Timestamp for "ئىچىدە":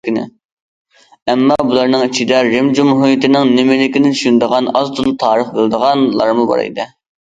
2.07-2.41